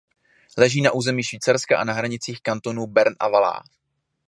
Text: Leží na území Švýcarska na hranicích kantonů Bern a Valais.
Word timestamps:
Leží 0.57 0.81
na 0.81 0.91
území 0.91 1.23
Švýcarska 1.23 1.83
na 1.83 1.93
hranicích 1.93 2.41
kantonů 2.41 2.87
Bern 2.87 3.15
a 3.19 3.29
Valais. 3.29 3.61